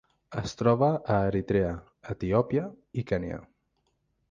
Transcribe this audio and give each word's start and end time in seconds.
Es 0.39 0.53
troba 0.61 0.89
a 1.15 1.17
Eritrea, 1.25 1.75
Etiòpia 2.15 2.65
i 3.03 3.07
Kenya. 3.13 3.41